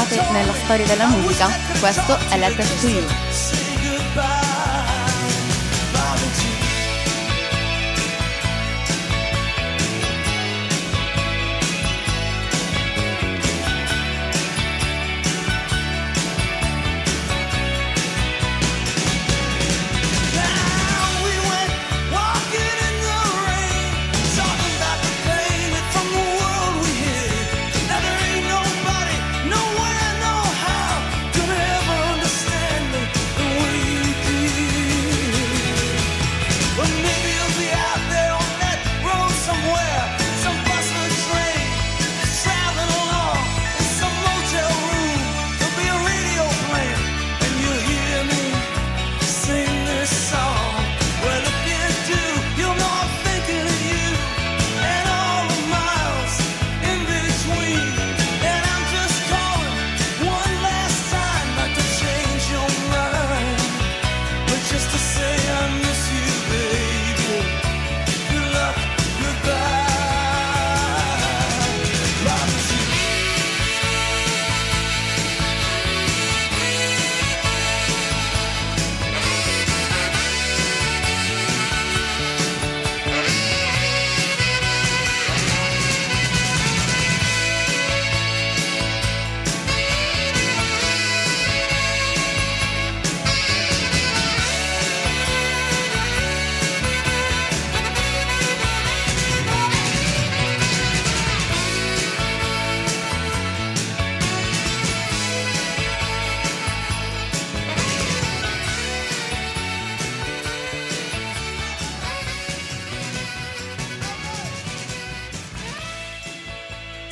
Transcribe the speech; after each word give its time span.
dimenticate 0.00 0.32
nella 0.32 0.54
storia 0.54 0.86
della 0.86 1.06
musica. 1.08 1.48
Questo 1.78 2.16
è 2.30 2.38
Letter 2.38 2.66
to 2.80 2.86
You. 2.86 3.21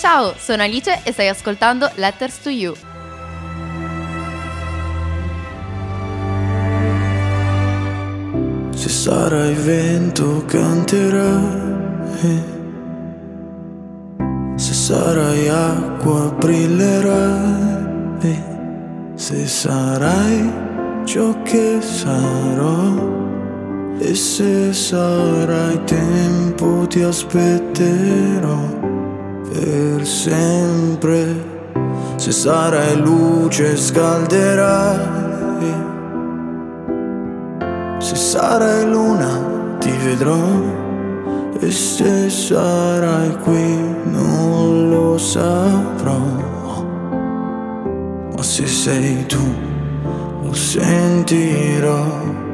Ciao, 0.00 0.34
sono 0.38 0.62
Alice 0.62 1.00
e 1.03 1.12
stai 1.12 1.28
ascoltando 1.28 1.91
Letters 1.97 2.41
to 2.41 2.49
You. 2.49 2.75
Se 8.75 8.88
sarai 8.88 9.53
vento 9.53 10.43
canterai, 10.47 11.77
eh. 12.22 12.43
se 14.59 14.72
sarai 14.72 15.47
acqua 15.49 16.31
brillerai, 16.32 18.22
eh. 18.22 18.43
se 19.17 19.47
sarai 19.47 20.50
ciò 21.05 21.43
che 21.43 21.78
sarò. 21.82 23.19
E 23.99 24.15
se 24.15 24.72
sarai 24.72 25.78
tempo 25.84 26.87
ti 26.88 27.03
aspetterò 27.03 28.88
per 29.50 30.06
sempre. 30.06 31.59
Se 32.16 32.31
sarai 32.33 32.97
luce 33.00 33.77
scalderai, 33.77 35.75
se 37.99 38.15
sarai 38.15 38.88
luna 38.88 39.77
ti 39.78 39.91
vedrò 40.05 40.38
e 41.59 41.71
se 41.71 42.28
sarai 42.31 43.37
qui 43.38 43.94
non 44.12 44.91
lo 44.91 45.19
saprò. 45.19 46.20
Ma 48.37 48.43
se 48.43 48.67
sei 48.67 49.25
tu 49.26 49.44
lo 50.43 50.53
sentirò. 50.53 52.49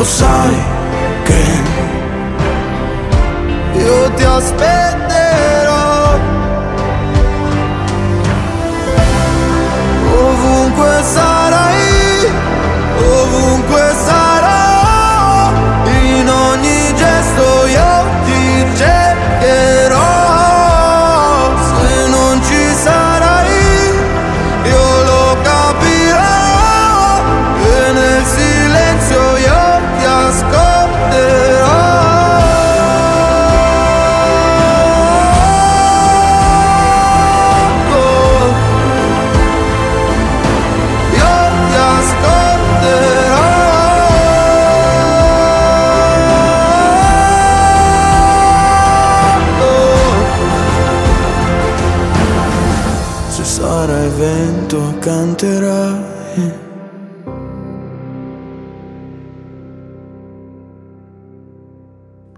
lo 0.00 0.06
sai 0.06 0.56
che 1.24 1.42
io 3.74 4.10
ti 4.14 4.22
aspetto 4.24 4.89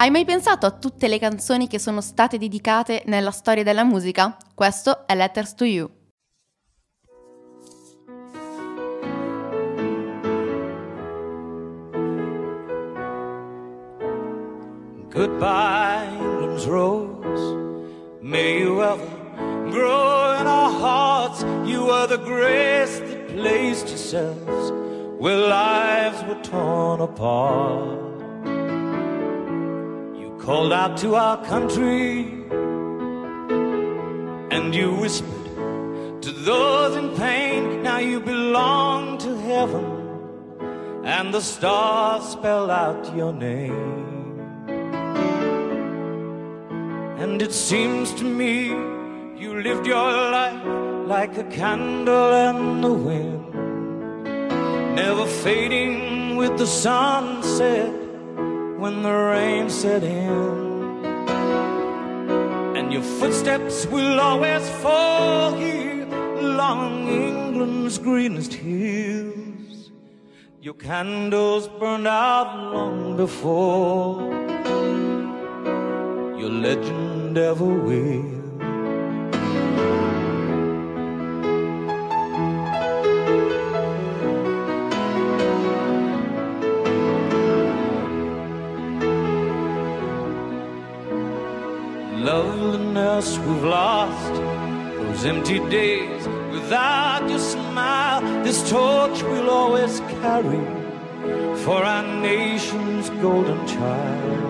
Hai 0.03 0.11
mai 0.11 0.25
pensato 0.25 0.67
a 0.67 0.73
tutte 0.73 1.07
le 1.07 1.21
canzoni 1.21 1.69
che 1.69 1.79
sono 1.79 2.01
state 2.01 2.37
dedicate 2.37 3.05
nella 3.07 3.31
storia 3.31 3.63
della 3.63 3.85
musica? 3.85 4.37
Questo 4.53 5.07
è 5.07 5.15
Letters 5.15 5.55
to 5.55 5.63
You. 5.65 5.89
Goodbye, 15.09 16.09
England's 16.19 16.67
rose. 16.67 17.87
May 18.23 18.59
you 18.59 18.83
ever 18.83 19.07
grow 19.71 20.37
in 20.37 20.47
our 20.49 20.69
hearts. 20.81 21.45
You 21.65 21.93
are 21.93 22.09
the 22.09 22.19
grace 22.19 22.99
that 22.99 23.29
placed 23.37 23.87
yourselves 23.87 24.73
where 25.21 25.37
lives 25.37 26.21
were 26.25 26.41
torn 26.43 27.01
apart. 27.03 28.11
called 30.43 30.73
out 30.73 30.97
to 30.97 31.15
our 31.15 31.37
country, 31.45 32.23
and 34.51 34.75
you 34.75 34.93
whispered 34.95 36.21
to 36.23 36.33
those 36.33 36.97
in 36.97 37.15
pain, 37.17 37.81
Now 37.85 37.99
you 38.01 38.19
belong 38.19 39.19
to 39.19 39.37
heaven, 39.39 39.87
and 41.05 41.33
the 41.33 41.41
stars 41.41 42.25
spell 42.25 42.73
out 42.73 43.17
your 43.17 43.33
name. 43.33 44.69
And 47.23 47.41
it 47.41 47.53
seems 47.53 48.13
to 48.15 48.25
me 48.25 48.67
you 49.41 49.61
lived 49.63 49.87
your 49.87 50.11
life 50.39 50.65
like 51.07 51.39
a 51.39 51.45
candle 51.45 52.33
in 52.49 52.81
the 52.81 52.93
wind, 52.93 53.53
never 54.97 55.25
fading 55.25 56.35
with 56.35 56.59
the 56.59 56.67
sunset 56.67 58.01
when 58.83 59.01
the 59.05 59.15
rain 59.33 59.71
set 59.71 60.03
in. 60.03 60.97
And 62.79 62.93
your 62.93 63.07
footsteps 63.21 63.87
will 63.87 64.19
always 64.19 64.69
fall 64.85 65.55
here 65.55 66.09
along 66.47 67.07
England's 67.07 67.97
greenest 67.99 68.53
hills. 68.55 69.93
Your 70.61 70.75
candles 70.75 71.69
burned 71.69 72.09
out 72.09 72.51
long 72.75 73.17
before 73.17 74.19
your 76.41 76.51
legend 76.67 77.39
ever 77.39 77.73
will. 77.91 78.42
us 93.23 93.39
we've 93.47 93.65
lost. 93.65 94.35
Those 95.01 95.25
empty 95.25 95.59
days 95.71 96.27
without 96.53 97.29
your 97.29 97.39
smile, 97.39 98.21
this 98.45 98.59
torch 98.71 99.23
we'll 99.23 99.51
always 99.51 100.01
carry 100.23 100.63
for 101.65 101.79
our 101.93 102.05
nation's 102.21 103.11
golden 103.25 103.61
child. 103.67 104.49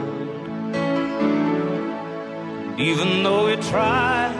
Even 2.78 3.22
though 3.22 3.46
we 3.48 3.56
try, 3.70 4.32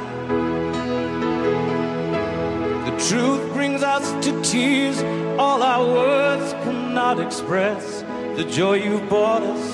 the 2.89 2.95
truth 3.09 3.43
brings 3.53 3.83
us 3.83 4.07
to 4.25 4.31
tears. 4.43 5.01
All 5.39 5.63
our 5.63 5.85
words 5.85 6.53
cannot 6.65 7.21
express 7.21 8.03
the 8.37 8.45
joy 8.45 8.75
you've 8.87 9.09
brought 9.09 9.43
us 9.43 9.65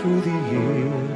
through 0.00 0.20
the 0.22 0.36
years. 0.52 1.15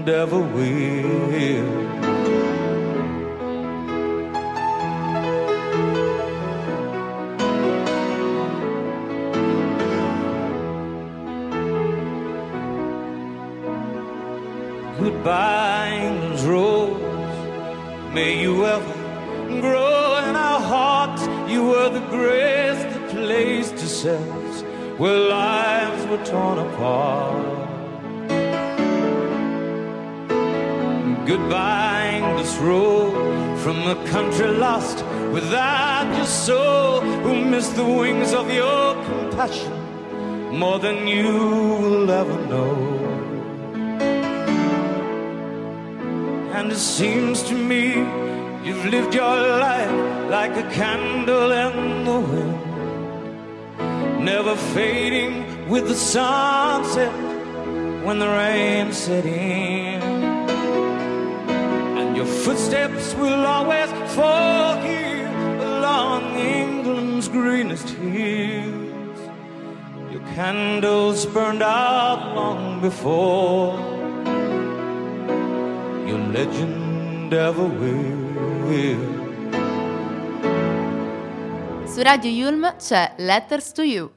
and 0.00 0.08
ever 0.08 0.38
will. 0.40 1.70
Goodbye, 15.02 15.90
England's 15.90 16.42
rose. 16.44 16.94
May 18.14 18.40
you 18.40 18.64
ever 18.64 18.92
grow 19.60 20.22
in 20.28 20.34
our 20.36 20.60
hearts. 20.60 21.22
You 21.50 21.64
were 21.64 21.88
the 21.90 22.00
grace 22.08 22.82
that 22.92 23.10
placed 23.10 23.74
yourselves 23.74 24.62
where 24.98 25.18
lives 25.18 26.06
were 26.06 26.24
torn 26.24 26.58
apart. 26.58 27.59
Goodbye, 31.30 32.34
this 32.38 32.56
road 32.56 33.14
from 33.60 33.76
a 33.86 33.94
country 34.10 34.48
lost 34.48 35.04
without 35.30 36.12
your 36.16 36.26
soul, 36.26 37.02
who 37.22 37.44
missed 37.44 37.76
the 37.76 37.84
wings 37.84 38.32
of 38.34 38.50
your 38.52 38.94
compassion 39.04 39.72
more 40.58 40.80
than 40.80 41.06
you 41.06 41.28
will 41.82 42.10
ever 42.10 42.36
know. 42.48 42.74
And 46.56 46.72
it 46.72 46.78
seems 46.98 47.44
to 47.44 47.54
me 47.54 47.84
you've 48.66 48.86
lived 48.86 49.14
your 49.14 49.38
life 49.68 50.30
like 50.32 50.56
a 50.56 50.68
candle 50.74 51.52
in 51.52 51.74
the 52.06 52.20
wind, 52.32 54.24
never 54.24 54.56
fading 54.74 55.68
with 55.68 55.86
the 55.86 55.94
sunset 55.94 57.12
when 58.04 58.18
the 58.18 58.26
rain 58.26 58.92
set 58.92 59.24
in. 59.26 60.09
Your 62.20 62.28
footsteps 62.44 63.14
will 63.14 63.46
always 63.46 63.90
fall 64.14 64.76
here 64.82 65.26
along 65.72 66.36
England's 66.38 67.28
greenest 67.28 67.88
hills. 67.88 69.18
Your 70.12 70.20
candles 70.34 71.24
burned 71.24 71.62
out 71.62 72.36
long 72.36 72.82
before 72.82 73.74
your 76.06 76.18
legend 76.38 77.32
ever 77.32 77.64
will. 77.64 78.36
Su 81.88 82.02
Radio 82.04 82.30
Yulm 82.30 82.74
c'è 82.76 83.14
Letters 83.16 83.72
to 83.72 83.82
You. 83.82 84.12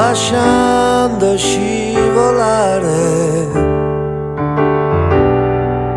Lasciando 0.00 1.36
scivolare 1.36 2.96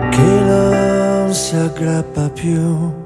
chi 0.09 0.31
non 0.43 1.29
si 1.31 1.55
aggrappa 1.55 2.29
più. 2.33 2.97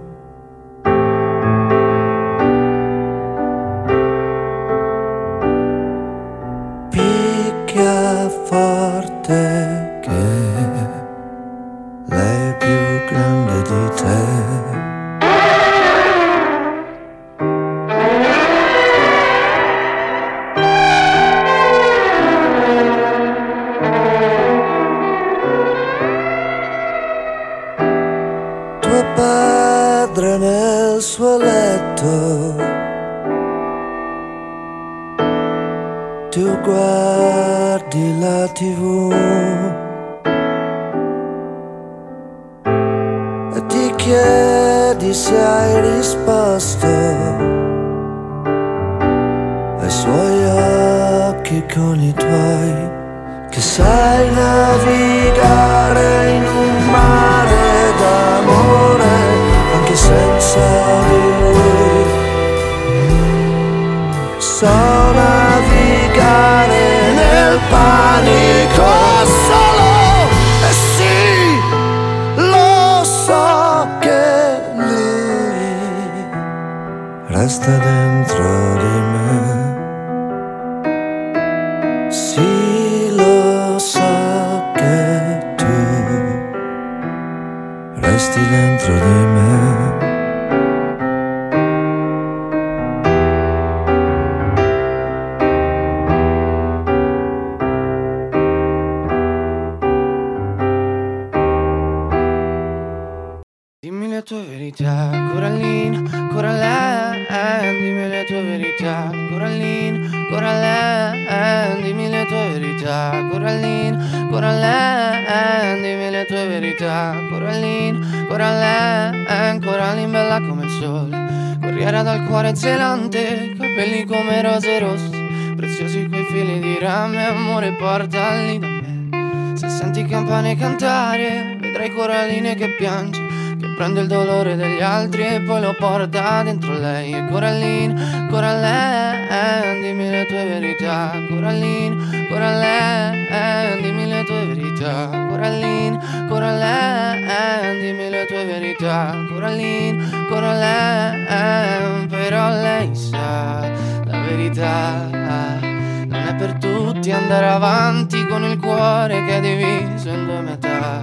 porta 135.76 136.44
dentro 136.44 136.74
lei 136.74 137.14
E 137.14 137.24
Coraline, 137.30 137.96
Coraline, 138.30 139.80
dimmi 139.82 140.10
le 140.10 140.26
tue 140.26 140.46
verità 140.46 141.12
Coraline, 141.30 142.28
Coraline, 142.30 143.80
dimmi 143.82 144.08
le 144.08 144.24
tue 144.24 144.46
verità 144.46 145.10
Coraline, 145.30 146.00
Coraline, 146.28 147.78
dimmi 147.82 148.10
le 148.10 148.26
tue 148.26 148.46
verità 148.46 149.26
Coraline, 149.30 150.10
Coraline, 150.30 152.08
però 152.08 152.50
lei 152.50 152.94
sa 152.96 153.62
la 154.06 154.20
verità 154.22 155.08
non 155.12 156.22
è 156.28 156.36
per 156.36 156.54
tutti 156.58 157.12
andare 157.12 157.48
avanti 157.48 158.26
con 158.28 158.44
il 158.44 158.58
cuore 158.60 159.24
che 159.26 159.38
è 159.38 159.42
diviso 159.42 160.10
in 160.10 160.26
due 160.26 160.42
metà. 160.42 161.02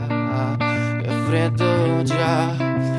Che 1.03 1.09
freddo 1.27 2.03
già, 2.03 2.55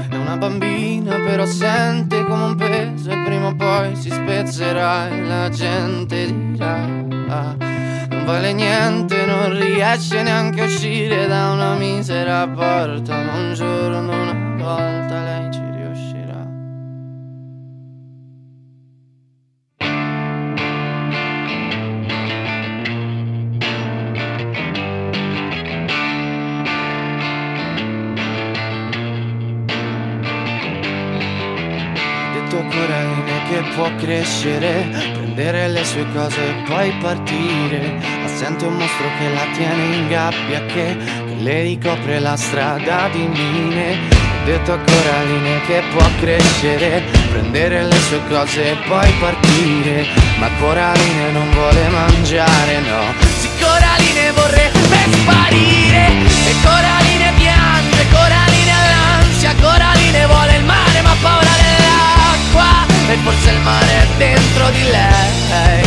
è 0.10 0.16
una 0.18 0.36
bambina 0.38 1.01
però 1.42 1.46
sente 1.46 2.24
come 2.26 2.44
un 2.44 2.56
peso 2.56 3.10
e 3.10 3.18
prima 3.26 3.48
o 3.48 3.56
poi 3.56 3.96
si 3.96 4.10
spezzerà 4.10 5.10
e 5.10 5.22
la 5.24 5.50
gente 5.50 6.28
dirà 6.32 6.82
ah, 7.30 7.56
non 7.58 8.24
vale 8.26 8.54
niente, 8.54 9.26
non 9.26 9.52
riesce 9.58 10.22
neanche 10.22 10.62
a 10.62 10.66
uscire 10.66 11.28
da 11.28 11.52
una 11.52 11.74
misera 11.76 12.48
porta, 12.48 13.16
ma 13.16 13.34
un 13.34 13.54
giorno 13.56 14.41
può 33.82 33.96
crescere 33.96 34.88
Prendere 35.14 35.68
le 35.70 35.84
sue 35.84 36.06
cose 36.14 36.38
e 36.50 36.54
poi 36.70 36.90
partire 37.02 37.96
Assente 38.24 38.66
un 38.66 38.74
mostro 38.76 39.08
che 39.18 39.34
la 39.34 39.46
tiene 39.58 39.96
in 39.96 40.08
gabbia 40.08 40.62
Che, 40.68 40.98
che 41.26 41.36
le 41.40 41.62
ricopre 41.64 42.20
la 42.20 42.36
strada 42.38 43.10
di 43.12 43.26
mine 43.28 43.98
Ho 44.14 44.46
detto 44.46 44.74
a 44.74 44.78
Coraline 44.78 45.62
che 45.66 45.82
può 45.92 46.06
crescere 46.20 47.04
Prendere 47.32 47.84
le 47.84 48.00
sue 48.08 48.22
cose 48.30 48.72
e 48.72 48.76
poi 48.88 49.10
partire 49.20 50.06
Ma 50.38 50.48
Coraline 50.60 51.32
non 51.32 51.50
vuole 51.54 51.88
mangiare, 51.90 52.80
no 52.82 53.02
Sì, 53.40 53.50
Coraline 53.60 54.32
vorrebbe 54.32 54.98
sparire 55.18 56.06
E 56.50 56.54
Coraline 56.64 57.32
piange, 57.38 58.02
Coraline 58.14 58.72
all'ansia, 58.84 59.54
Coraline 59.60 60.26
vuole 60.28 60.56
il 60.58 60.64
mare 60.66 61.02
ma 61.02 61.12
ha 61.12 61.16
paura 61.20 61.54
dell'acqua 61.64 62.90
e 63.12 63.16
forse 63.26 63.50
il 63.50 63.60
mare 63.60 63.86
è 63.88 64.08
dentro 64.18 64.70
di 64.70 64.84
lei 64.84 65.84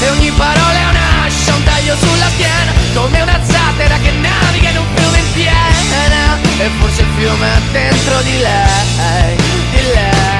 E 0.00 0.10
ogni 0.10 0.30
parola 0.32 0.72
è 0.72 0.84
un'ascia, 0.90 1.54
un 1.54 1.62
taglio 1.64 1.94
sulla 1.96 2.28
schiena 2.32 2.72
Come 2.94 3.20
una 3.20 3.38
zattera 3.42 3.96
che 3.98 4.10
naviga 4.12 4.70
in 4.70 4.78
un 4.78 4.86
fiume 4.94 5.18
in 5.18 5.32
piena 5.34 6.38
E 6.64 6.70
forse 6.80 7.02
il 7.02 7.08
fiume 7.18 7.46
è 7.56 7.60
dentro 7.72 8.20
di 8.22 8.38
lei, 8.38 9.36
di 9.72 9.82
lei 9.94 10.37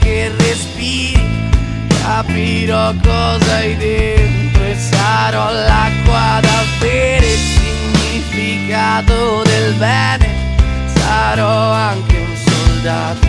che 0.00 0.30
respiri, 0.38 1.22
capirò 2.02 2.92
cosa 3.02 3.54
hai 3.56 3.76
dentro 3.76 4.62
e 4.64 4.76
sarò 4.78 5.52
l'acqua 5.52 6.38
da 6.40 6.62
bere, 6.78 7.26
il 7.26 7.38
significato 7.38 9.42
del 9.42 9.72
bene, 9.74 10.28
sarò 10.94 11.72
anche 11.72 12.16
un 12.16 12.36
soldato, 12.36 13.26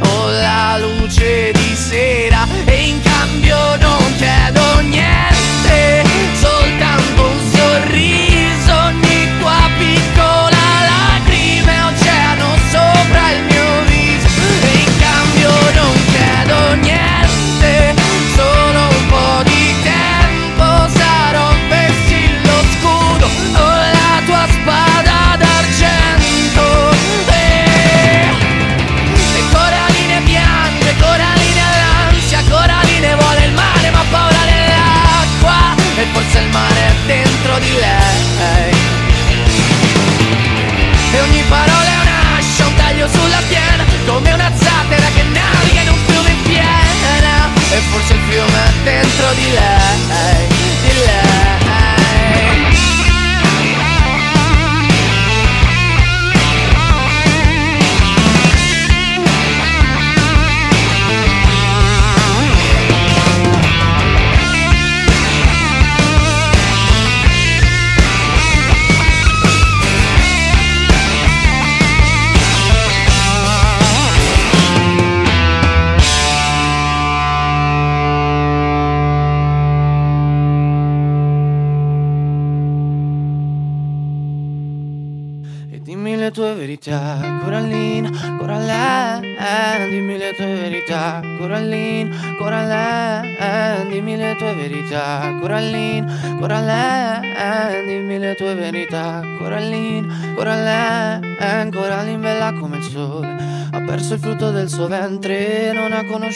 ho 0.00 0.30
la 0.30 0.78
luce 0.78 1.52
di 1.52 1.74
sera 1.74 2.46
e 2.64 2.74
in 2.88 3.00
cambio 3.00 3.76
non 3.76 4.12
chiedo 4.16 4.80
niente, 4.80 6.04
soltanto 6.38 7.22
un 7.22 7.50
sorriso. 7.50 8.37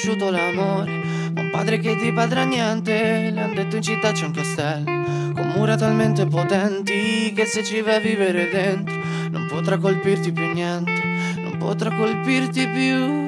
conosciuto 0.02 0.30
l'amore 0.30 0.90
Ma 1.34 1.40
un 1.42 1.50
padre 1.52 1.78
che 1.78 1.94
ti 1.96 2.12
padrà 2.12 2.44
niente 2.44 3.30
Le 3.30 3.40
han 3.40 3.54
detto 3.54 3.76
in 3.76 3.82
città 3.82 4.12
c'è 4.12 4.26
un 4.26 4.32
castello 4.32 5.32
Con 5.34 5.52
mura 5.56 5.76
talmente 5.76 6.26
potenti 6.26 7.32
Che 7.32 7.46
se 7.46 7.62
ci 7.64 7.80
vai 7.80 7.96
a 7.96 8.00
vivere 8.00 8.48
dentro 8.48 8.94
Non 9.30 9.46
potrà 9.48 9.78
colpirti 9.78 10.32
più 10.32 10.50
niente 10.52 10.92
Non 11.36 11.56
potrà 11.58 11.94
colpirti 11.94 12.66
più 12.68 13.20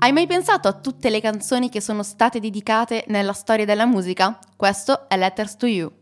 Hai 0.00 0.12
mai 0.12 0.28
pensato 0.28 0.68
a 0.68 0.72
tutte 0.74 1.10
le 1.10 1.20
canzoni 1.20 1.68
che 1.68 1.80
sono 1.80 2.04
state 2.04 2.38
dedicate 2.38 3.04
nella 3.08 3.32
storia 3.32 3.64
della 3.64 3.84
musica? 3.84 4.38
Questo 4.56 5.08
è 5.08 5.16
Letters 5.16 5.56
to 5.56 5.66
You. 5.66 5.92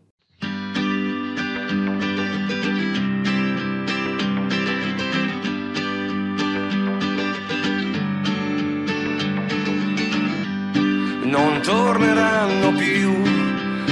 torneranno 11.67 12.71
più 12.75 13.13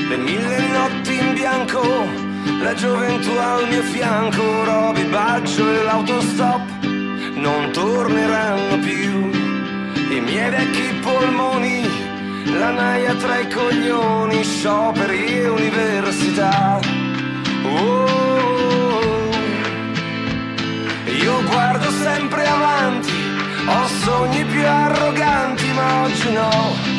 le 0.08 0.16
mille 0.16 0.58
notti 0.68 1.18
in 1.18 1.34
bianco, 1.34 1.82
la 2.62 2.72
gioventù 2.72 3.30
al 3.32 3.66
mio 3.68 3.82
fianco, 3.82 4.42
Roby 4.62 5.02
Baccio 5.08 5.72
e 5.72 5.82
l'autostop 5.82 6.60
non 7.34 7.70
torneranno 7.72 8.78
più 8.78 9.28
i 10.16 10.20
miei 10.20 10.50
vecchi 10.50 10.82
polmoni, 11.02 11.84
la 12.56 12.70
naia 12.70 13.12
tra 13.16 13.38
i 13.38 13.50
coglioni, 13.50 14.44
scioperi 14.44 15.26
e 15.40 15.48
università. 15.48 16.78
Oh, 16.78 18.06
io 21.06 21.42
guardo 21.50 21.90
sempre 21.90 22.46
avanti, 22.46 23.12
ho 23.66 23.86
sogni 24.04 24.44
più 24.44 24.64
arroganti, 24.64 25.66
ma 25.72 26.02
oggi 26.02 26.32
no 26.32 26.93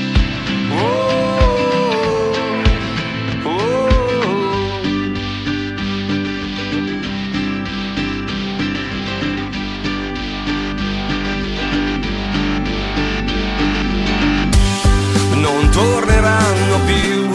torneranno 15.72 16.80
più 16.86 17.30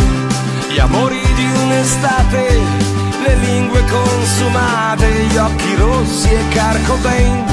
gli 0.74 0.78
amori 0.78 1.20
di 1.34 1.44
un'estate, 1.62 2.58
le 3.26 3.34
lingue 3.36 3.84
consumate, 3.84 5.12
gli 5.28 5.36
occhi 5.36 5.74
rossi 5.74 6.30
e 6.32 6.48
carcobain. 6.48 7.44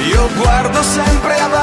io 0.03 0.29
guardo 0.41 0.83
sempre 0.83 1.35
avanti 1.41 1.56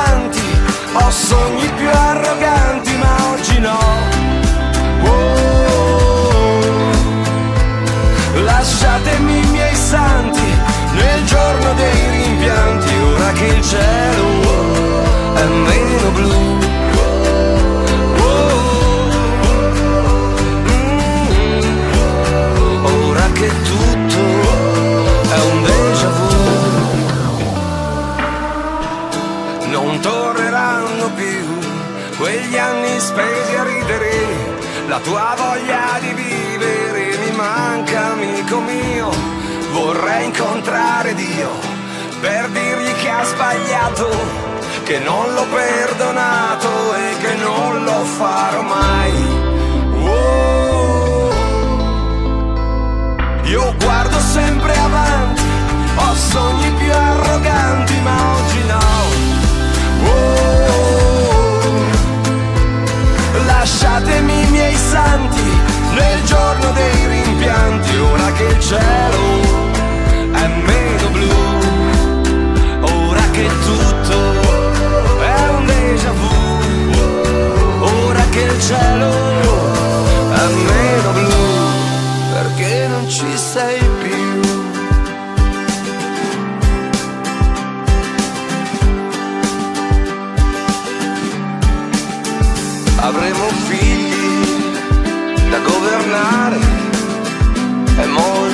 tua 35.04 35.36
voglia 35.38 36.00
di 36.00 36.14
vivere 36.14 37.18
mi 37.18 37.32
manca, 37.36 38.12
amico 38.12 38.60
mio. 38.62 39.10
Vorrei 39.72 40.26
incontrare 40.26 41.14
Dio 41.14 41.50
per 42.20 42.48
dirgli 42.50 42.92
che 43.02 43.10
ha 43.10 43.24
sbagliato, 43.24 44.10
che 44.84 45.00
non 45.00 45.34
l'ho 45.34 45.46
perdonato 45.54 46.94
e 46.96 47.18
che 47.22 47.34
non 47.36 47.84
lo 47.84 48.04
farò 48.20 48.62
mai. 48.62 49.14
Oh. 50.06 51.34
Io 53.44 53.76
guardo 53.78 54.20
sempre 54.20 54.76
avanti, 54.76 55.42
ho 55.96 56.14
sogni 56.14 56.72
più 56.74 56.92
arroganti, 56.92 58.00
ma 58.02 58.16
oggi 58.36 58.64
no. 58.68 58.93
lasciatemi 63.64 64.44
i 64.46 64.50
miei 64.52 64.76
santi 64.76 65.50
nel 65.94 66.22
giorno 66.26 66.72
dei 66.74 67.06
rimpianti, 67.08 67.96
ora 67.98 68.32
che 68.34 68.44
il 68.44 68.60
cielo 68.60 69.22
è 70.34 70.48
meno 70.70 71.10
blu, 71.10 72.92
ora 73.08 73.22
che 73.32 73.48
tutto 73.68 74.20
è 75.22 75.48
un 75.56 75.66
déjà 75.66 76.12
vu, 76.12 77.86
ora 78.06 78.22
che 78.32 78.42
il 78.42 78.62
cielo 78.62 79.40
è 79.40 79.43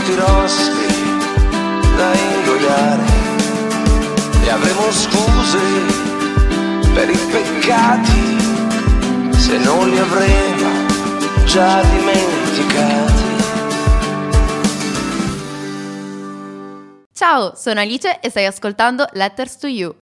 molti 0.10 0.16
rospi 0.16 0.88
da 1.98 2.14
ingoiare 2.14 3.04
e 4.44 4.50
avremo 4.50 4.92
scuse 4.92 5.60
per 6.94 7.10
i 7.10 7.18
peccati 7.32 9.40
se 9.40 9.58
non 9.60 9.90
li 9.90 9.98
avremo 9.98 10.88
già 11.46 11.82
dimenticati. 11.84 13.28
Ciao, 17.14 17.54
sono 17.56 17.80
Alice 17.82 18.20
e 18.22 18.30
stai 18.30 18.46
ascoltando 18.46 19.06
Letters 19.14 19.58
to 19.58 19.68
You, 19.68 19.99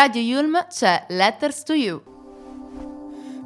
Radio 0.00 0.20
Yulm 0.22 0.66
c'è 0.68 1.06
Letters 1.08 1.62
to 1.64 1.72
You. 1.72 2.00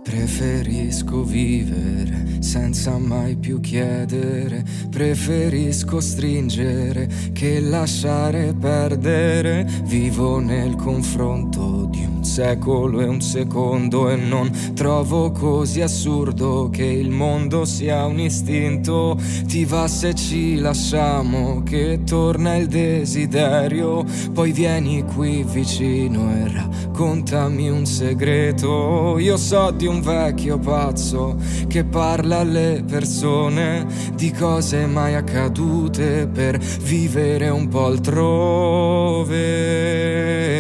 Preferisco 0.05 1.23
vivere 1.23 2.43
senza 2.43 2.99
mai 2.99 3.37
più 3.39 3.59
chiedere, 3.61 4.63
preferisco 4.91 5.99
stringere 5.99 7.09
che 7.33 7.59
lasciare 7.61 8.53
perdere, 8.53 9.67
vivo 9.85 10.41
nel 10.41 10.75
confronto 10.77 11.82
secolo 12.25 13.01
e 13.01 13.07
un 13.07 13.21
secondo 13.21 14.09
e 14.09 14.17
non 14.17 14.51
trovo 14.75 15.31
così 15.33 15.81
assurdo 15.83 16.69
che 16.71 16.85
il 16.85 17.11
mondo 17.11 17.65
sia 17.65 18.05
un 18.07 18.19
istinto. 18.21 19.19
Ti 19.45 19.65
va 19.65 19.89
se 19.89 20.15
ci 20.15 20.57
lasciamo 20.59 21.63
che 21.63 22.01
torna 22.05 22.57
il 22.57 22.67
desiderio, 22.67 24.05
poi 24.33 24.51
vieni 24.53 25.03
qui 25.05 25.45
vicino 25.45 26.33
e 26.35 26.51
raccontami 26.53 27.69
un 27.69 27.87
segreto. 27.87 29.17
Io 29.19 29.37
so 29.37 29.71
di 29.71 29.87
un 29.87 30.01
vecchio 30.01 30.59
pazzo 30.59 31.37
che 31.67 31.85
parla 31.85 32.39
alle 32.41 32.83
persone 32.89 33.87
di 34.15 34.31
cose 34.31 34.87
mai 34.87 35.15
accadute 35.15 36.27
per 36.29 36.59
vivere 36.59 37.49
un 37.49 37.69
po' 37.69 37.87
altrove. 37.87 40.52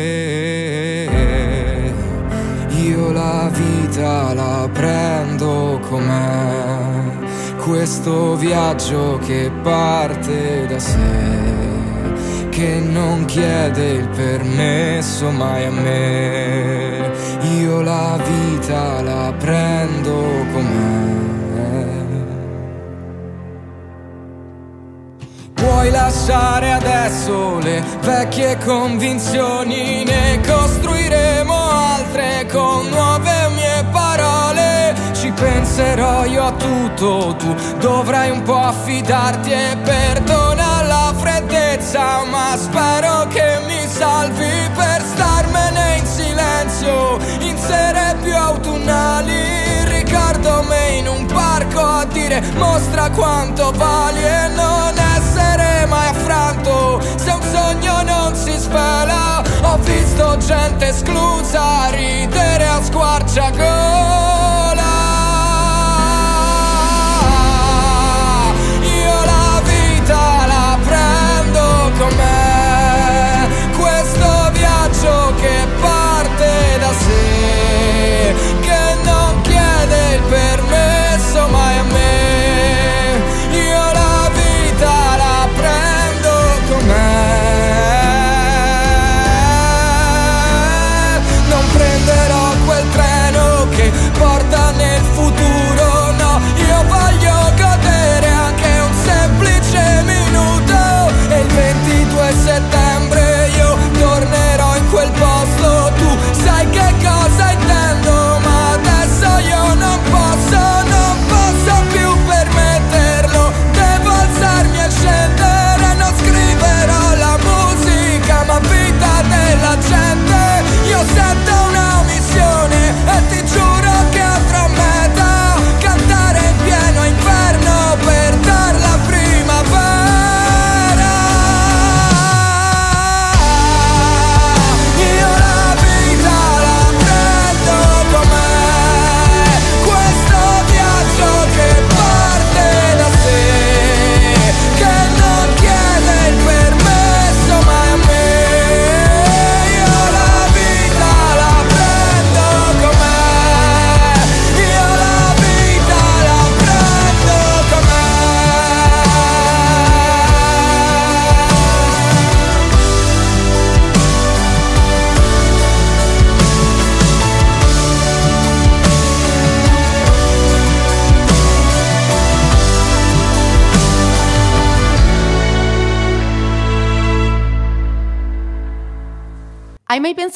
vita 3.96 4.32
la 4.34 4.68
prendo 4.72 5.78
com'è. 5.88 7.20
Questo 7.62 8.36
viaggio 8.36 9.18
che 9.24 9.50
parte 9.62 10.66
da 10.66 10.78
sé, 10.78 12.48
che 12.48 12.80
non 12.80 13.24
chiede 13.26 13.90
il 13.90 14.08
permesso 14.08 15.30
mai 15.30 15.66
a 15.66 15.70
me. 15.70 17.10
Io 17.60 17.80
la 17.82 18.18
vita 18.24 19.00
la 19.02 19.32
prendo 19.38 20.24
com'è. 20.52 21.86
Puoi 25.54 25.90
lasciare 25.90 26.72
adesso 26.72 27.58
le 27.58 27.82
vecchie 28.02 28.58
convinzioni, 28.64 30.02
ne 30.04 30.40
costruiremo 30.44 31.54
altre 31.54 32.46
con 32.50 32.88
nuove 32.88 33.41
penserò 35.42 36.24
io 36.26 36.44
a 36.44 36.52
tutto, 36.52 37.34
tu 37.36 37.52
dovrai 37.80 38.30
un 38.30 38.42
po' 38.42 38.60
affidarti 38.60 39.50
e 39.50 39.76
perdona 39.82 40.82
la 40.84 41.12
freddezza, 41.16 42.22
ma 42.30 42.56
spero 42.56 43.26
che 43.26 43.58
mi 43.66 43.84
salvi 43.88 44.70
per 44.76 45.02
starmene 45.02 45.96
in 45.98 46.06
silenzio, 46.06 47.18
in 47.40 47.58
sere 47.58 48.14
più 48.22 48.36
autunnali, 48.36 49.84
ricordo 49.86 50.62
me 50.68 50.90
in 50.98 51.08
un 51.08 51.26
parco 51.26 51.80
a 51.80 52.04
dire 52.04 52.40
mostra 52.54 53.10
quanto 53.10 53.72
vali 53.72 54.22
e 54.24 54.46
non 54.54 54.94
essere 55.16 55.86
mai 55.86 56.06
affranto, 56.06 57.00
se 57.16 57.30
un 57.32 57.42
sogno 57.52 58.00
non 58.04 58.32
si 58.36 58.56
spela, 58.56 59.42
ho 59.62 59.76
visto 59.78 60.36
gente 60.38 60.86
esclusa 60.86 61.90
ridere 61.90 62.66
a 62.68 62.80
squarciagola. 62.80 64.91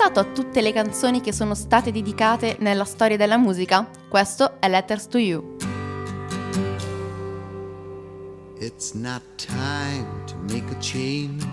pensato 0.08 0.20
a 0.20 0.24
tutte 0.32 0.60
le 0.60 0.72
canzoni 0.72 1.20
che 1.20 1.32
sono 1.32 1.54
state 1.56 1.90
dedicate 1.90 2.56
nella 2.60 2.84
storia 2.84 3.16
della 3.16 3.38
musica? 3.38 3.88
Questo 4.08 4.60
è 4.60 4.68
Letters 4.68 5.08
to 5.08 5.18
You. 5.18 5.56
It's 8.60 8.92
not 8.92 9.22
time 9.36 10.06
to 10.28 10.34
make 10.52 10.64
a 10.70 10.76
change. 10.80 11.44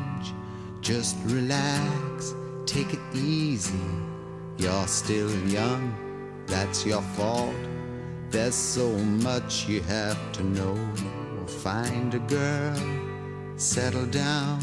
Just 0.81 1.15
relax, 1.25 2.35
take 2.67 2.93
it 2.93 2.99
easy. 3.15 3.73
You're 4.57 4.87
still 4.87 5.31
young, 5.47 5.91
that's 6.45 6.85
your 6.85 7.01
fault. 7.15 7.55
There's 8.29 8.53
so 8.55 8.87
much 9.23 9.67
you 9.67 9.81
have 9.87 10.17
to 10.33 10.43
know. 10.43 10.75
Find 11.63 12.13
a 12.13 12.19
girl, 12.19 12.75
settle 13.55 14.05
down. 14.05 14.59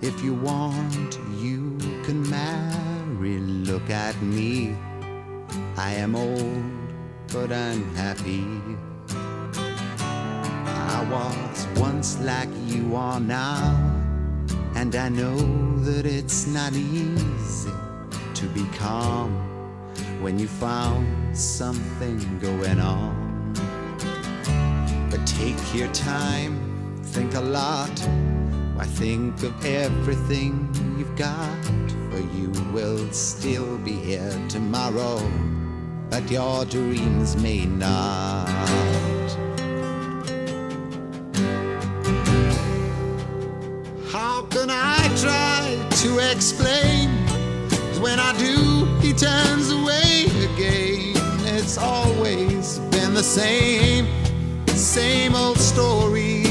If 0.00 0.22
you 0.22 0.34
want, 0.34 1.18
you 1.40 1.76
can 2.04 2.28
marry. 2.28 2.90
look 3.30 3.88
at 3.90 4.20
me. 4.22 4.76
I 5.76 5.92
am 5.94 6.16
old, 6.16 6.62
but 7.32 7.52
I'm 7.52 7.94
happy. 7.94 8.44
I 10.06 11.06
was 11.10 11.66
once 11.80 12.18
like 12.22 12.48
you 12.66 12.96
are 12.96 13.20
now, 13.20 13.76
and 14.74 14.94
I 14.96 15.08
know 15.08 15.36
that 15.84 16.04
it's 16.04 16.46
not 16.46 16.72
easy 16.72 17.70
to 18.34 18.46
be 18.48 18.64
calm 18.76 19.30
when 20.22 20.38
you 20.38 20.48
found 20.48 21.06
something 21.36 22.18
going 22.40 22.80
on. 22.80 23.18
But 25.10 25.26
take 25.26 25.56
your 25.74 25.88
time, 25.92 26.98
think 27.02 27.34
a 27.34 27.40
lot. 27.40 27.96
Why 28.74 28.84
think 28.86 29.42
of 29.44 29.64
everything 29.64 30.74
you've 30.98 31.14
got? 31.14 31.91
for 32.12 32.20
you 32.36 32.50
will 32.72 33.10
still 33.12 33.78
be 33.78 33.92
here 33.92 34.32
tomorrow, 34.48 35.18
but 36.10 36.30
your 36.30 36.64
dreams 36.66 37.36
may 37.42 37.64
not. 37.64 38.46
How 44.14 44.42
can 44.54 44.68
I 44.68 45.00
try 45.24 45.88
to 46.02 46.10
explain? 46.30 47.08
When 48.02 48.18
I 48.18 48.32
do, 48.38 48.84
he 49.06 49.12
turns 49.14 49.70
away 49.70 50.12
again. 50.48 51.14
It's 51.56 51.78
always 51.78 52.78
been 52.92 53.14
the 53.14 53.22
same, 53.22 54.06
same 54.68 55.34
old 55.34 55.58
story. 55.58 56.41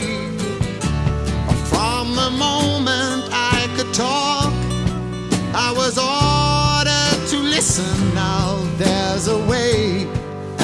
listen 7.81 8.13
now, 8.13 8.57
there's 8.77 9.27
a 9.27 9.37
way, 9.47 10.05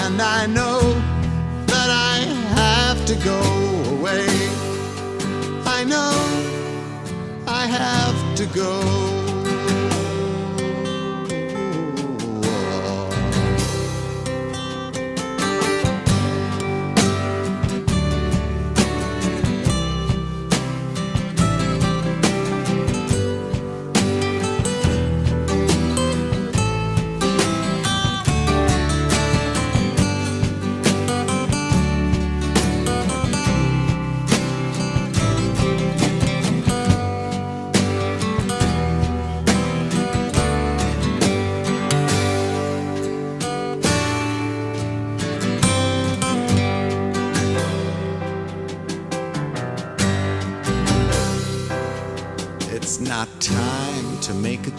and 0.04 0.22
I 0.22 0.46
know 0.46 0.80
that 1.72 1.90
I 1.90 2.18
have 2.62 2.98
to 3.08 3.16
go 3.24 3.40
away. 3.98 4.28
I 5.66 5.84
know 5.84 6.14
I 7.48 7.66
have 7.68 8.36
to 8.38 8.46
go 8.48 9.17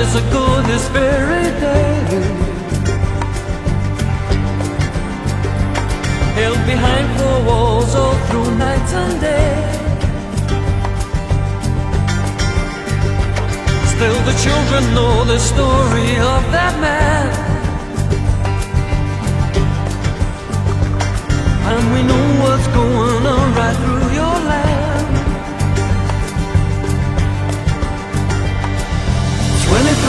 years 0.00 0.14
ago 0.24 0.44
this 0.68 0.84
very 0.96 1.46
day 1.66 1.92
Held 6.40 6.60
behind 6.72 7.06
four 7.18 7.38
walls 7.48 7.90
all 8.02 8.18
through 8.28 8.50
night 8.68 8.88
and 9.02 9.14
day 9.32 9.56
Still 13.92 14.18
the 14.28 14.36
children 14.44 14.82
know 14.96 15.14
the 15.32 15.38
story 15.50 16.10
of 16.34 16.42
that 16.56 16.74
man 16.86 17.26
And 21.72 21.82
we 21.94 22.00
know 22.10 22.24
what's 22.42 22.68
going 22.80 23.24
on 23.36 23.46
right 23.60 23.76
through 23.82 24.09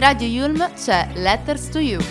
Radio 0.02 0.26
Yulm 0.26 0.58
c'è 0.74 1.10
Letters 1.14 1.68
to 1.68 1.78
You. 1.78 2.00
Che 2.02 2.06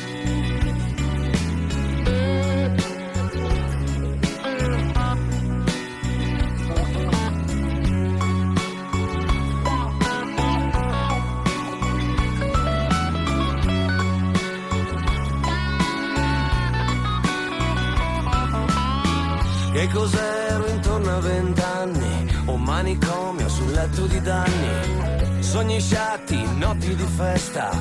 cos'ero 19.92 20.66
intorno 20.68 21.14
a 21.14 21.20
vent'anni? 21.20 22.34
Un 22.46 22.64
manicomio 22.64 23.50
sul 23.50 23.72
letto 23.74 24.06
di 24.06 24.22
danni 24.22 25.31
sogni 25.52 25.80
sciatti, 25.82 26.40
notti 26.60 26.96
di 26.96 27.04
festa, 27.18 27.72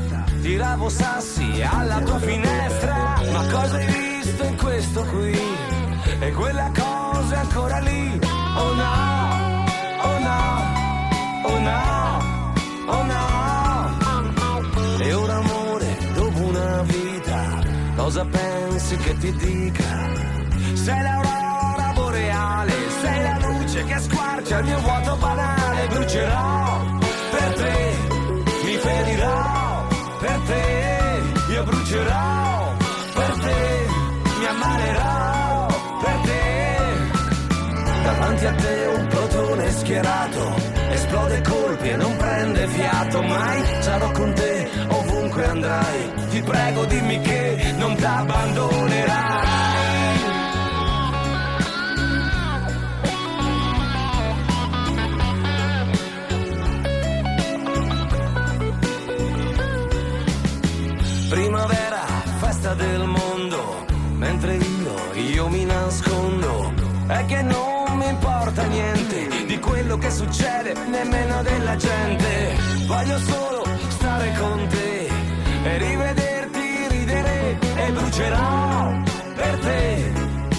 tiravo 0.43 0.89
sassi 0.89 1.63
alla 1.63 2.01
tua 2.01 2.19
finestra, 2.19 3.15
ma 3.31 3.41
cosa 3.53 3.77
hai 3.77 3.87
visto 3.87 4.45
in 4.45 4.57
questo 4.57 5.05
qui? 5.05 5.39
E 6.19 6.33
quella 6.33 6.69
cosa 6.77 7.35
è 7.37 7.39
ancora 7.39 7.79
lì, 7.79 8.19
oh 8.59 8.75
no, 8.75 9.65
oh 10.03 10.19
no, 10.19 10.43
oh 11.47 11.59
no, 11.61 12.19
oh 12.87 13.03
no. 13.05 15.05
E 15.05 15.15
ora 15.15 15.35
amore, 15.37 15.97
dopo 16.15 16.39
una 16.43 16.83
vita, 16.83 17.59
cosa 17.95 18.25
pensi 18.25 18.97
che 18.97 19.17
ti 19.19 19.33
dica? 19.37 20.09
Sei 20.73 21.03
l'aurora 21.03 21.93
boreale, 21.95 22.73
sei 23.01 23.23
la 23.23 23.47
luce 23.49 23.85
che 23.85 23.99
squarcia 24.01 24.59
il 24.59 24.65
mio 24.65 24.79
vuoto 24.81 25.17
banale, 25.21 25.87
brucerò 25.87 26.99
per 27.53 27.53
te, 27.55 28.15
mi 28.65 28.77
ferirò 28.79 29.87
per 30.21 30.39
te, 30.47 31.53
io 31.53 31.65
brucerò 31.65 32.75
per 33.15 33.33
te, 33.45 33.87
mi 34.39 34.47
ammalerò 34.47 35.67
per 36.03 36.17
te. 36.25 36.77
Davanti 38.05 38.47
a 38.47 38.55
te 38.55 38.87
un 38.97 39.07
plotone 39.09 39.71
schierato, 39.73 40.55
esplode 40.91 41.43
colpi 41.49 41.89
e 41.91 41.97
non 41.97 42.17
prende 42.17 42.67
fiato 42.69 43.23
mai, 43.23 43.63
sarò 43.81 44.11
con 44.13 44.33
te 44.35 44.69
ovunque 44.89 45.45
andrai, 45.47 46.13
ti 46.31 46.43
prego 46.43 46.85
dimmi 46.87 47.21
che 47.21 47.75
non 47.79 47.95
t'abbandonerai. 47.97 49.80
è 67.19 67.25
che 67.27 67.43
non 67.43 67.99
mi 67.99 68.07
importa 68.07 68.63
niente 68.67 69.45
di 69.47 69.59
quello 69.59 69.99
che 69.99 70.11
succede, 70.13 70.75
nemmeno 70.89 71.43
della 71.43 71.75
gente. 71.77 72.57
Voglio 72.87 73.19
solo 73.19 73.65
stare 73.89 74.33
con 74.39 74.67
te 74.69 75.11
e 75.65 75.79
rivederti 75.79 76.87
ridere 76.89 77.59
e 77.77 77.93
brucerò 77.93 78.93
per 79.35 79.59
te, 79.61 80.13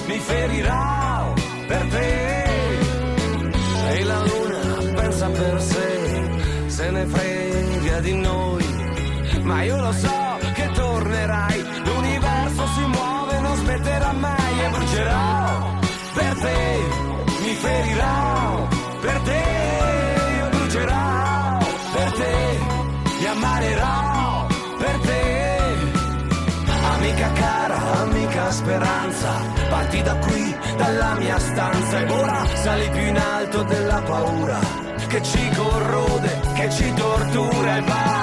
mi 0.08 0.20
ferirò 0.20 1.34
per 1.68 1.86
te. 1.88 2.44
E 3.98 4.04
la 4.04 4.20
luna 4.24 5.00
pensa 5.02 5.28
per 5.30 5.62
sé, 5.62 6.40
se 6.68 6.90
ne 6.92 7.06
frega 7.06 8.00
di 8.02 8.14
noi, 8.16 9.40
ma 9.44 9.64
io 9.64 9.78
lo 9.80 9.92
so 9.94 10.20
che 10.54 10.70
tornerai, 10.74 11.66
l'universo 11.86 12.68
si 12.76 12.86
muove, 12.88 13.40
non 13.40 13.56
smetterà 13.56 14.12
mai 14.12 14.64
e 14.66 14.70
brucerò 14.70 15.80
te 16.42 16.88
mi 17.44 17.54
ferirò, 17.54 18.68
per 19.02 19.20
te 19.22 19.44
io 20.38 20.50
brucerò, 20.50 21.58
per 21.94 22.12
te 22.12 22.60
ti 23.20 23.26
ammarerò, 23.28 24.46
per 24.78 24.98
te. 25.06 25.20
Amica 26.94 27.32
cara, 27.34 27.82
amica 28.00 28.52
speranza, 28.52 29.30
parti 29.70 30.02
da 30.02 30.16
qui, 30.18 30.56
dalla 30.78 31.16
mia 31.20 31.38
stanza 31.40 32.00
e 32.00 32.12
ora 32.12 32.46
sali 32.56 32.90
più 32.90 33.06
in 33.08 33.18
alto 33.18 33.64
della 33.64 34.02
paura 34.04 34.60
che 35.08 35.22
ci 35.22 35.50
corrode, 35.56 36.40
che 36.54 36.70
ci 36.72 36.94
tortura 36.94 37.78
e 37.78 37.82
va. 37.82 38.21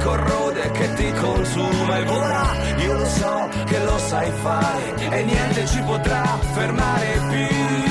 corrode, 0.00 0.70
che 0.72 0.94
ti 0.94 1.12
consuma 1.12 1.98
e 1.98 2.04
vola. 2.04 2.56
Io 2.78 2.92
lo 2.94 3.06
so 3.06 3.48
che 3.64 3.82
lo 3.84 3.98
sai 3.98 4.30
fare 4.42 4.84
e 5.10 5.24
niente 5.24 5.66
ci 5.66 5.80
potrà 5.82 6.24
fermare 6.52 7.20
più. 7.30 7.89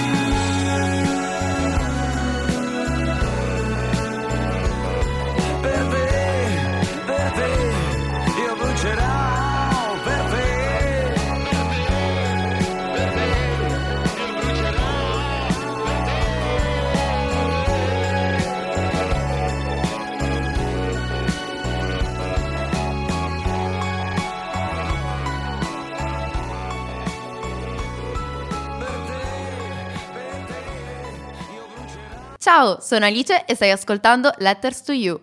Ciao, 32.51 32.79
sono 32.81 33.05
Alice 33.05 33.45
e 33.45 33.53
stai 33.53 33.69
ascoltando 33.69 34.33
Letters 34.39 34.81
to 34.81 34.91
You, 34.91 35.21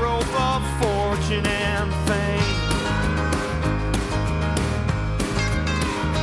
rope 0.00 0.34
of 0.40 0.62
fortune 0.82 1.46
and 1.46 1.92
fame. 2.08 2.58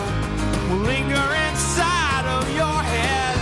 will 0.68 0.84
linger 0.92 1.26
inside 1.48 2.26
of 2.36 2.44
your 2.60 2.78
head. 2.94 3.36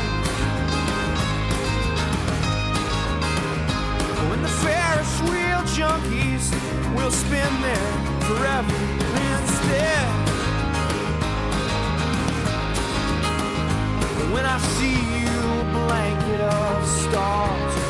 When 4.30 4.42
the 4.48 4.54
Ferris 4.62 5.12
wheel 5.28 5.62
junkies 5.78 6.44
will 6.94 7.10
spin 7.10 7.50
there 7.66 7.92
forever 8.28 8.76
instead. 9.26 10.06
When 14.34 14.46
I 14.46 14.58
see 14.78 15.00
you 15.24 15.38
a 15.62 15.72
blanket 15.78 16.40
of 16.42 16.86
stars. 17.04 17.89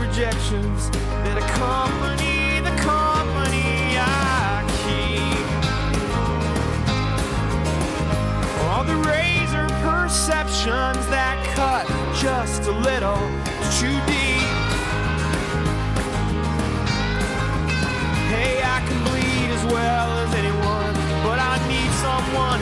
rejections 0.00 0.90
that 0.90 1.36
accompany 1.38 2.60
the 2.66 2.74
company 2.82 3.96
I 3.98 4.64
keep. 4.82 5.48
All 8.68 8.84
the 8.84 8.96
razor 9.08 9.66
perceptions 9.86 11.06
that 11.08 11.36
cut 11.54 11.86
just 12.16 12.64
a 12.64 12.72
little 12.72 13.18
too 13.80 14.00
deep. 14.06 14.17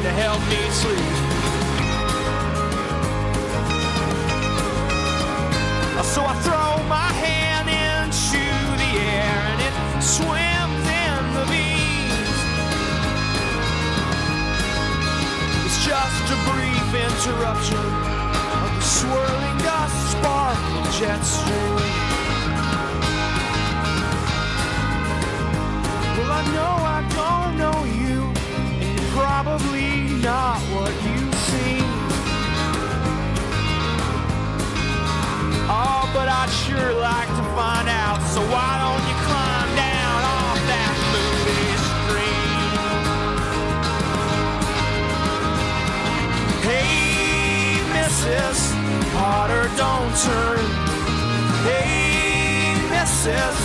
to 0.08 0.12
help 0.24 0.42
me 0.54 0.62
sleep. 0.70 1.16
So 6.14 6.22
I 6.22 6.34
throw 6.46 6.68
my 6.98 7.10
hand 7.26 7.66
into 7.80 8.46
the 8.82 8.90
air 9.20 9.38
and 9.50 9.58
it 9.68 9.74
swims 10.14 10.84
in 11.10 11.20
the 11.38 11.44
beams. 11.54 12.34
It's 15.66 15.78
just 15.90 16.24
a 16.30 16.38
brief 16.54 16.88
interruption 17.10 17.86
of 18.56 18.66
the 18.78 18.84
swirling 18.98 19.56
dust, 19.68 19.98
sparkling 20.14 20.88
jet 21.00 21.22
stream. 21.26 22.00
Well, 26.16 26.30
I 26.40 26.42
know 26.56 26.72
I 26.96 27.00
don't 27.18 27.56
know 27.60 27.78
you 27.98 28.05
probably 29.42 30.08
not 30.22 30.56
what 30.74 30.94
you 31.08 31.22
see. 31.48 31.78
Oh, 35.82 36.04
but 36.16 36.26
I'd 36.26 36.52
sure 36.64 36.94
like 36.94 37.28
to 37.40 37.44
find 37.60 37.86
out, 37.86 38.18
so 38.32 38.40
why 38.54 38.72
don't 38.82 39.04
you 39.10 39.16
climb 39.28 39.70
down 39.86 40.20
off 40.40 40.60
that 40.72 40.96
movie 41.12 41.76
screen? 41.84 42.72
Hey, 46.64 47.76
Mrs. 47.96 48.58
Potter, 49.12 49.64
don't 49.82 50.12
turn. 50.28 50.64
Hey, 51.68 52.72
Mrs. 52.94 53.60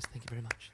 guys. 0.00 0.10
Thank 0.12 0.22
you 0.24 0.28
very 0.36 0.42
much. 0.42 0.67